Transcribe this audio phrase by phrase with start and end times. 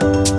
[0.00, 0.37] Bye.